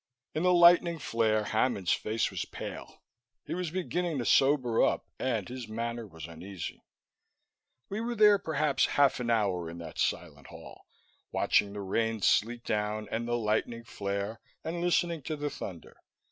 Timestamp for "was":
2.31-2.43, 3.53-3.69, 6.07-6.25